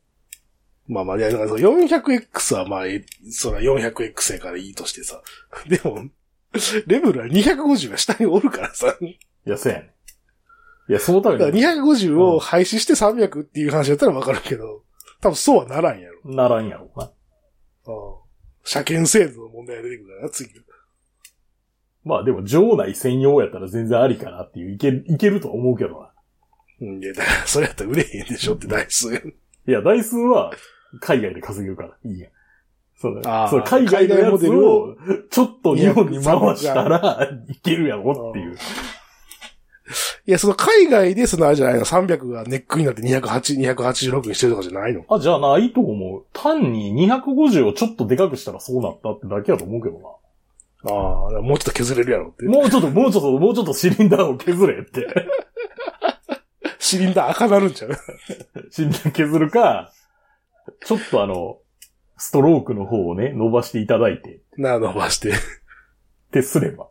[0.87, 5.21] まあまあ、いや、だからその 400X はまあ、えそら 400X やからいいとしてさ。
[5.67, 6.09] でも、
[6.87, 8.95] レベルは250が下におるからさ。
[9.01, 10.91] いや、そうやねん。
[10.91, 14.83] いや、そのためだからに250を廃止して300っていう話だったらわかるけど、
[15.21, 16.19] 多分そうはならんやろ。
[16.25, 17.11] ならんやろうな。
[18.65, 20.51] 車検制度の問題が出てくるからな、次。
[22.03, 26.13] まあでも、場内専用やったら全然ありかなっていう、いけ、いけるとは思うけどな。
[26.81, 29.15] うん、いや、だから、それやったら売れへんでしょって台数。
[29.15, 30.51] いや、台数は
[30.99, 32.31] 海外で稼げるから、いいやん。
[32.95, 34.95] そうあーそう海外のやつ海外モデルを、
[35.29, 38.55] ちょっと日本に回したら、いけるやろっていう。
[40.25, 45.03] いや、その海外でそのあれじゃないの、300がネックになって208、286にしてるとかじゃないの？
[45.09, 46.23] あ、じゃあないと思う。
[46.31, 50.91] 単に250をちょっとでかくしたらそうなったってだけやと思うけどな。
[50.95, 52.45] ああ、もうちょっと削れるやろって。
[52.45, 55.07] もうちょっと、もうちょっと、もうちょっとシリンダーを削れって。
[56.79, 57.91] シリンダー赤なるんちゃう？
[58.71, 59.91] シリンダー削るか、
[60.85, 61.59] ちょっとあの、
[62.17, 65.31] ストロークの方をね、伸ばしていただいて、な、伸ばして。
[65.31, 65.33] っ
[66.31, 66.89] てすれば。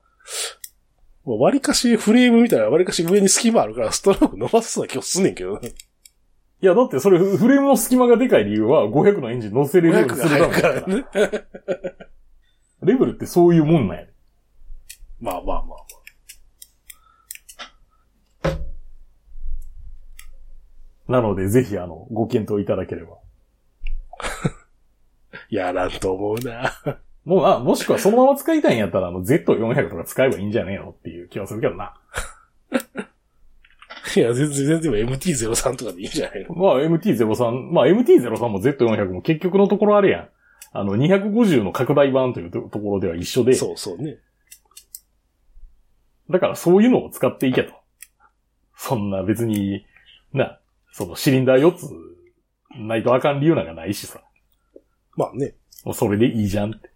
[1.25, 5.73] もう割かしフレームみたいな割かし上に隙間あるからストローク伸ばすそうな気がすんねんけどね。
[6.61, 11.05] いや、だってそれ、フレームの隙間がでかい理由は、500のエンジン乗せれるように500すがるためだるかららね。
[12.83, 14.13] レベルってそういうもんなんやで。
[15.21, 15.83] まあまあまあ
[21.09, 23.19] なので、ぜひ、あの、ご検討いただければ。
[25.51, 26.73] やらんと思うな。
[27.25, 31.95] もう、あ、もしくはそのまま使いたいんやったら、あの、Z400 とか使えばいいんじゃねえのっていう気はするけどな。
[34.17, 36.55] いや、全然、全然 MT-03 とかでいいんじゃないの？
[36.55, 40.29] まあ、MT-03、まあ、MT-03 も Z400 も結局のところあれやん。
[40.73, 44.19] あの、250の拡大版というとところでは一緒で、そうそうね。
[46.31, 47.75] だからそういうのを使っていけと。
[48.75, 49.85] そんな別に、
[50.33, 50.59] な、
[50.91, 51.89] そのシリンダー4つ
[52.77, 54.21] ないとあかん理由なんかないしさ。
[55.17, 55.55] まあね。
[55.85, 56.91] もうそれでいいじゃんって。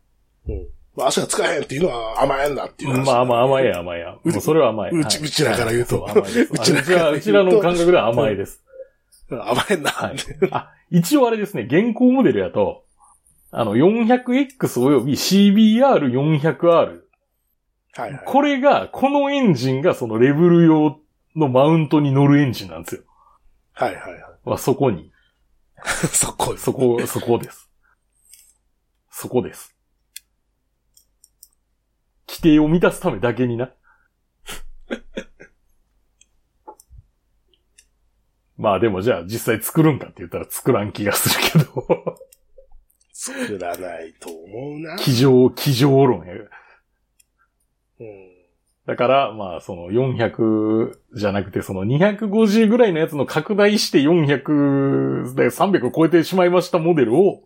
[0.49, 0.67] うん。
[0.97, 3.07] まあ足が使えへんっていうのは甘えんなっていう話。
[3.07, 4.13] まあまあ甘えや甘えや。
[4.13, 4.91] もうそれは甘え。
[4.93, 6.41] うちはいうちらから言うとそう甘えです。
[6.53, 8.63] うちらら、うちらの感覚では甘えです。
[9.31, 10.17] 甘えんなはい。
[10.51, 12.85] あ、一応あれですね、現行モデルやと、
[13.51, 17.01] あの、400X および CBR400R。
[17.95, 18.23] はいはい。
[18.25, 21.01] これが、このエンジンがそのレベル用
[21.35, 23.03] のマウントに乗るエンジンなんですよ。
[23.73, 24.23] はいはいはい。
[24.45, 25.11] まあ、そこに、
[26.13, 27.71] そこ、そこ、そこです。
[29.11, 29.77] そこです。
[32.29, 33.73] 規定を満たすためだけにな。
[38.57, 42.17] まあでもじゃあ実際作るんかって言ったら作らん気がするけど。
[43.13, 44.97] 作らないと思うな。
[45.01, 46.35] 机上、机上論や。
[46.35, 48.36] うん。
[48.87, 57.43] だから、まあ、その400じゃなくて、その250ぐらいのやつの拡大して400で300を超えてしまいましたモデルを、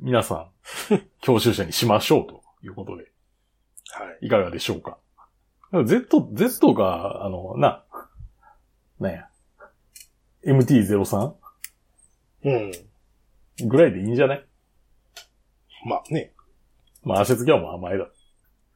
[0.00, 3.04] 皆さん、 教習者にしましょうということで、
[3.90, 4.26] はい。
[4.26, 4.98] いかがでしょうか。
[5.84, 7.84] Z、Z が、あの、な、
[8.98, 9.28] なんや、
[10.44, 11.34] MT-03
[12.44, 12.72] うん。
[13.68, 14.46] ぐらいでいいんじゃない？
[15.86, 16.32] まあね。
[17.04, 18.08] まあ、足付きはもう甘えだ。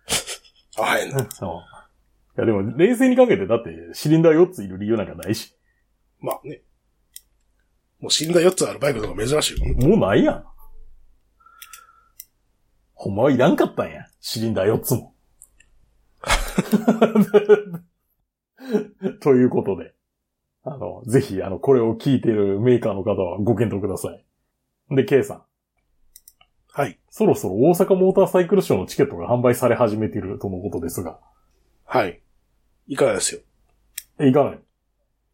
[0.77, 1.29] 甘えんな。
[1.31, 1.72] そう。
[2.37, 5.55] いや、でも、冷静にかけて、だって、シリンダー4ついる理由なんかないし。
[6.21, 6.63] まあね。
[8.01, 9.75] もう死んだ4つあるバイクとか珍しいよ。
[9.75, 10.45] もうないやん。
[12.95, 14.07] ほんまはいらんかったんや。
[14.21, 15.15] シリンダー4つも。
[19.21, 19.95] ということで。
[20.65, 24.25] あの、ぜひ、あの、これを聞いているメーカーの方はご検討ください。
[24.95, 25.43] で、K さん。
[26.73, 26.99] はい。
[27.11, 31.21] そろそろ大阪モーターサイクルショーのチケットが販売され始めているとのことですが。
[31.99, 32.21] はい。
[32.89, 33.41] 行かないですよ？
[34.19, 34.59] え、行かない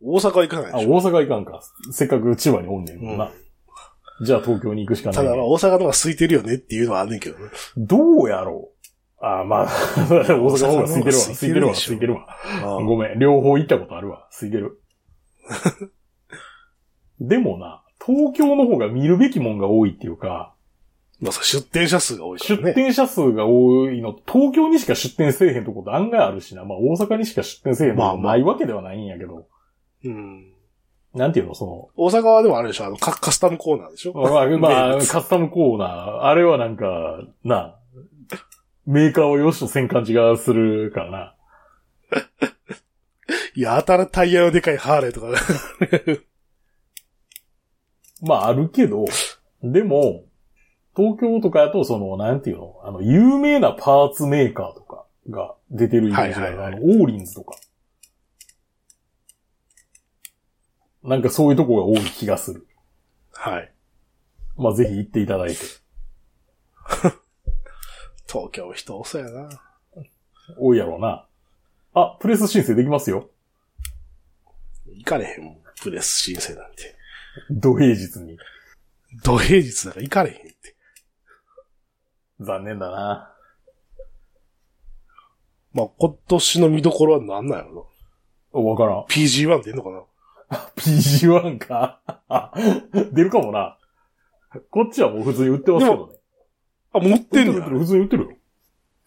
[0.00, 1.10] 大阪は行かないあ、で大しょ？
[1.10, 1.60] 阪行かんか。
[1.92, 3.26] せっかく千葉におんねんもんな。
[3.26, 3.32] うん
[4.20, 5.36] じゃあ東京に行くしかないただね。
[5.36, 7.44] まあ大阪の方が空いてるよねっていうのはあんねんけどね。
[7.76, 8.70] どうやろ
[9.22, 9.24] う？
[9.24, 9.64] あ、まあ、
[10.04, 12.26] 大阪の方が空いてるわ、空いてるわ、空いてるわ。
[12.62, 14.26] あごめん、両方行ったことあるわ。
[14.32, 14.80] 空いてる。
[17.20, 20.52] でもな、東京の方が見るべきもんが多いっていうか、
[21.20, 22.74] まあ出店者数が多いから出ね。
[22.74, 26.64] 店者数が多いの、東京にしか出店せえへんとこって案外あるしな。
[26.64, 29.48] まあ大阪にしか出店せえへんとこまあまあないわけではないんやけど、
[30.04, 30.52] うん。
[31.14, 32.84] なんていうの、そ大阪はでもあれでしょ？
[32.84, 34.12] あのカカスタムコーナーでしょ？
[34.12, 37.76] の、まあ、まあ、カスタムコーナー、あれはなんか、な、
[38.86, 41.34] メーカーをよしとせん感じがするからな。
[43.56, 45.28] い や、たらタイヤのでかいハーレーとか。
[48.22, 49.04] まああるけど、
[49.62, 50.24] でも、
[50.98, 56.58] 東京とかやと、その、なんていうの、あの、有名なパーツメーカーとかが出てるイメージがある。
[56.58, 57.56] はいはいあの、オーリンズとか。
[61.04, 62.66] なんかそういうとこが多い気がする。
[63.32, 63.72] はい。
[64.56, 65.58] まあぜひ行っていただいて。
[68.26, 69.48] 東京人多そうやな。
[70.58, 71.28] 多いやろうな。
[71.94, 73.30] あ、プレス申請できますよ。
[74.86, 75.58] 行かれへんもん。
[75.80, 76.96] プレス申請なんて。
[77.52, 78.36] 土平日に。
[79.22, 80.74] 土平日だから行かれへんって。
[82.40, 83.34] 残念だな。
[85.72, 87.88] まあ、今年の見どころは何なんやろ
[88.52, 88.96] わからん。
[88.96, 90.02] な ?PG1 出んのかな
[90.76, 92.00] PG1 か。
[92.28, 92.52] あ
[93.12, 93.78] 出るかもな。
[94.70, 96.14] こっちはもう普通に売ってますけどね。
[96.92, 98.30] あ、持ってんのや売ってる売ってる普通に売ってるよ。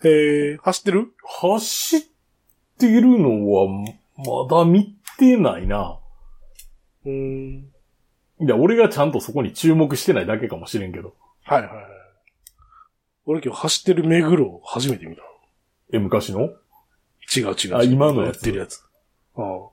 [0.04, 1.14] へえ、走ってる？
[1.24, 2.02] 走っ
[2.78, 3.68] てるのは、
[4.18, 6.00] まだ見てないな。
[7.06, 7.72] うーん。
[8.40, 11.16] いや、俺がちゃんとそこに注目してないだけかもしれんけど。
[11.44, 11.86] はいはいはい。
[13.32, 15.22] 俺今日走ってる目黒を初めて見た。
[15.94, 16.50] え、昔の？
[17.34, 17.78] 違う違う。
[17.78, 18.84] あ今のやってるやつ。
[19.36, 19.70] ああ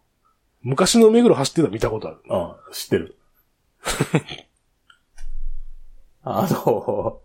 [0.63, 2.19] 昔の目黒走ってたの見たことある。
[2.31, 3.17] ああ知ってる。
[6.23, 7.21] あの、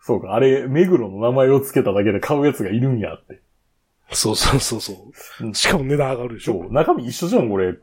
[0.00, 3.42] そうか、あれ、目黒の名前を付けただけで買うやつがいるんやって。
[4.12, 5.48] そうそうそうそうう。
[5.48, 6.62] んしかも値段上がるでしょ。
[6.62, 7.80] そう、中身一緒じゃん、これって。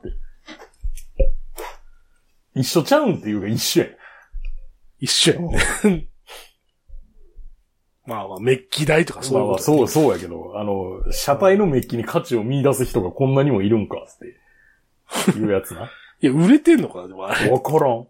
[2.55, 3.89] 一緒ちゃうんっていうか一緒やん。
[4.99, 6.07] 一緒やね。
[8.05, 15.89] まあまあ、メッキ代とかそういうこと、まあまあ、そう、そうやけど、あの、車体のメッキに価値を見出す人がこんなにもいるんか、っていうやつな。
[16.21, 17.49] いや、売れてんのかなでもあれ。
[17.49, 18.07] わからん。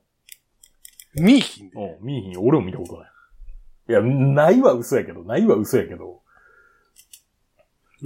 [1.15, 1.75] 見いひんで。
[1.75, 2.39] うん、見えひん。
[2.39, 3.09] 俺も見たことない。
[3.89, 6.21] いや、ないは嘘やけど、ないは嘘やけど。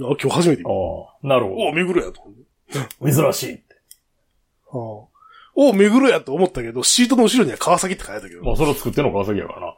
[0.00, 0.72] 今日初めて見た。
[0.72, 0.74] あ
[1.22, 2.22] あ、なるほお、目黒やと。
[3.02, 3.76] 珍しいって。
[4.70, 5.08] ああ
[5.54, 8.44] お、目黒やと思ったけど、シートの後ろには川崎って書いてたけど。
[8.44, 9.77] まあ、それを作ってんの川崎やからな。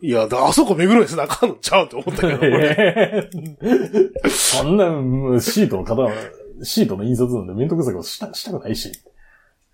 [0.00, 4.30] いや、だあそこ目黒にせなあかんのちゃうって思ったけど。
[4.30, 6.08] そんな、うんシートの型、
[6.62, 8.92] シートの印刷なんでめんどくさいことした、したくないし。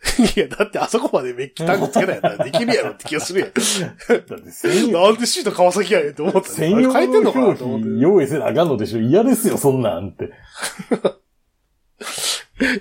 [0.37, 3.49] いや、だってあそこまでメッキタンクつけないやったらできるやろって気がするやん。
[3.51, 7.87] なんでシート川崎やねんって思った変えてんののかと思って。
[7.87, 10.31] 記用意せなあかんのでしょ嫌ですよ、そんなんって。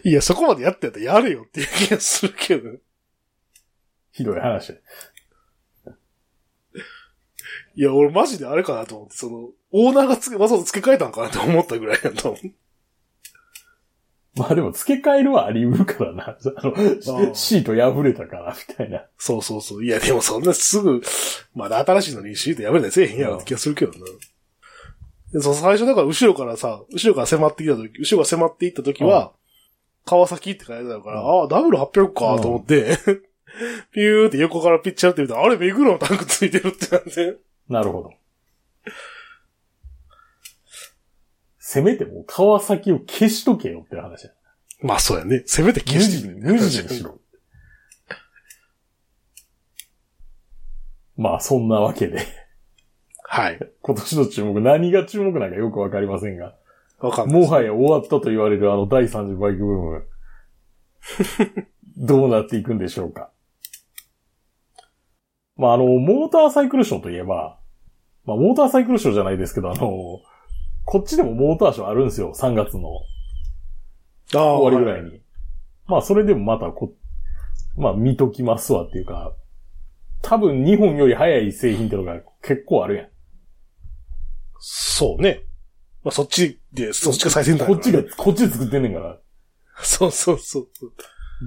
[0.03, 2.69] いや、そこまでやってやったらやれよっていう気がするけど。
[4.11, 4.73] ひどい話。
[7.75, 12.51] いや、俺マジであれかなと思って、その、オーナーがつけ、わざわざ付け替えたのかなと思ったぐらいやと思う。
[14.35, 16.37] まあでも付け替えるはあり得るからな。
[16.55, 16.73] あの、
[17.31, 19.05] あシート破れたから、みたいな。
[19.17, 19.85] そうそうそう。
[19.85, 21.01] いや、でもそんなすぐ、
[21.53, 23.99] まだ新しいのにシート破れたりせえへんやろって気がするけどな。
[25.33, 29.33] でそう最初だから後ろからさ、後ろから迫ってきた時、後ろが迫っていった時は、
[30.05, 32.97] 川崎って書いてあるから、うんああ、ダブル800かと思って、
[33.93, 37.37] ピューって横からピッチャーって見たら、あれ、目黒のタンクついてるってなって。
[37.69, 38.13] なるほど。
[41.59, 44.31] せめてもう川崎を消しとけよって話や。
[44.81, 45.43] まあそうやね。
[45.45, 47.17] せめて消無して地に、無地にしろ。
[51.17, 52.27] まあそんなわけで、
[53.23, 53.59] はい。
[53.81, 56.53] 今年の注目、何が注目なんかよくわかりませんが、
[56.99, 57.41] わかんない。
[57.41, 60.07] もはや終わったと言われるあの第3次バイクブーム、
[61.97, 63.31] どうなっていくんでしょうか。
[65.63, 67.57] まああの、モーターサイクルショーといえば、
[68.25, 70.19] まあモーターサイクルショーじゃないですけど、あの、
[70.83, 72.89] こっちでもモーターショーあるんですよ、3月の
[74.29, 75.21] 終わりぐらいに。
[75.87, 76.93] まあそれでもまたこ、
[77.77, 79.33] まあ見ときますわっていうか、
[80.21, 83.07] 多分日本より早い製品ってのが結構あるやん。
[84.59, 85.43] そうね。
[86.03, 89.17] まあそっちで、そっちが最先端こっちがこっちで作ってんねんから。
[89.77, 90.93] そうそうそうそう。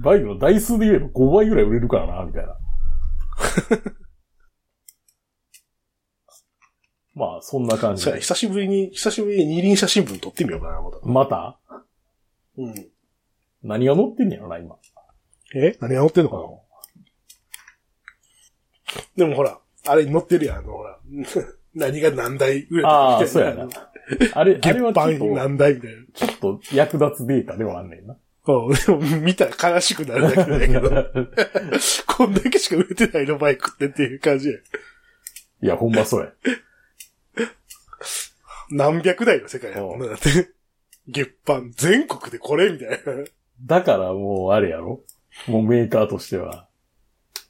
[0.01, 2.57] バイクの台数で言えば5倍ぐらい売れるからな、みたいな。
[7.17, 10.99] まあ、そんな感じ久しぶりに、久しぶりに二輪写真文撮ってみようかな、また。
[11.03, 11.81] また？
[12.57, 12.87] うん。
[13.63, 14.75] 何が載ってんねやろな、今。
[15.55, 15.75] え？
[15.81, 16.43] 何が載ってんのかな？
[19.15, 20.99] でもほら、あれに載ってるやん、あの、ほら。
[21.73, 23.27] 何が何台売れたああ。
[23.27, 23.67] そうやな。
[24.33, 25.97] あれ、 あ月れはちょっ版と、何台みたいな。
[26.13, 28.15] ちょっと役立つデータではあんねんな。
[28.45, 30.89] うん、でも見たら悲しくなるだけだけど、
[32.07, 34.55] こんだけしか売れてないのバイクってっていう感じや。
[35.63, 36.31] いや、ほんまそうや。
[38.69, 40.51] 何百台の世界やもんな、だって。
[41.07, 42.97] 月版、全国でこれみたいな。
[43.61, 45.03] だからもう、あれやろ？
[45.47, 46.67] もうメーカーとしては、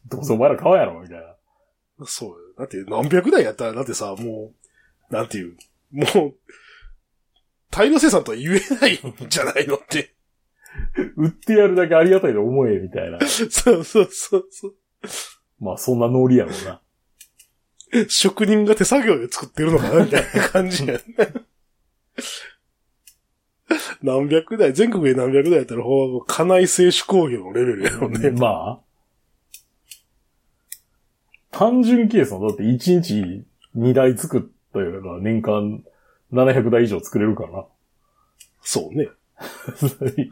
[0.07, 2.05] どうせお前ら買わんやろみたいな。
[2.05, 2.36] そうよ。
[2.57, 4.53] だって何百台やったら、だってさ、も
[5.10, 5.57] う、なんていう、
[5.91, 6.36] もう、
[7.71, 10.13] 大量生産とは言えないんじゃないのって。
[11.17, 13.19] 売ってやるだけありがたいと思え、みたいな。
[13.27, 14.75] そうそうそうそう。
[15.60, 16.81] まあ、そんなノリやろうな。
[18.10, 21.02] 職人が手作業で作ってるのかなみたいな感じやね。
[24.02, 28.31] 何百台、全国で何百台やったら、ほう、家内製手工業のレベルやろね。
[28.31, 28.88] まあ。
[31.52, 34.42] 単純計算だって1日2台作っ
[34.73, 35.83] たよら年間
[36.31, 37.65] 700台以上作れるからな。
[38.62, 39.10] そうね。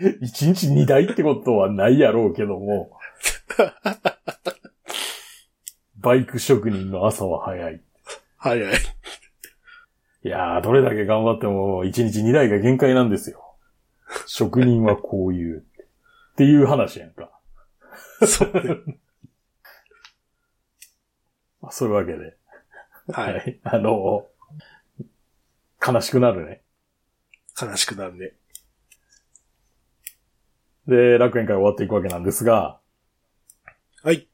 [0.00, 2.92] 1日2台ってことはないやろうけども。
[6.00, 7.80] バイク職人の朝は早い。
[8.38, 8.74] 早い。
[10.22, 13.56] いやー、どれだけ頑張っても1日2台が限界なんですよ。
[14.26, 15.58] 職人はこういう。
[15.60, 17.30] っていう話やんか。
[18.26, 18.98] そうね。
[21.60, 22.36] まあそういうわけで。
[23.12, 23.34] はい。
[23.34, 23.60] はい。
[23.64, 24.26] あの、
[25.86, 26.62] 悲しくなるね。
[27.60, 28.32] 悲しくなるね。
[30.86, 32.80] で、楽園会終わっていくわけなんですが、
[34.02, 34.30] はい。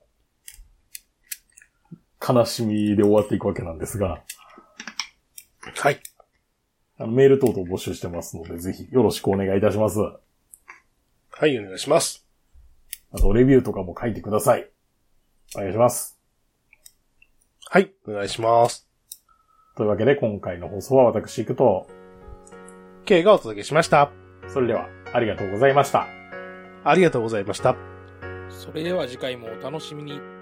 [2.26, 4.22] 悲しみで終わっていくわけなんですが、
[5.74, 6.00] はい。
[6.98, 9.98] あのメール等々募集してますので、ぜひよろしくお願いいたします。
[9.98, 12.26] はい、お願いします。
[13.12, 14.70] あと、レビューとかも書いてください。
[15.54, 16.18] お願いします。
[17.68, 18.88] はい、お願いします。
[19.76, 21.88] というわけで、今回の放送は私行くと、
[23.04, 24.10] K がお届けしました。
[24.48, 26.06] それでは、ありがとうございました。
[26.84, 27.76] ありがとうございました。
[28.48, 30.35] それでは次回もお楽しみに。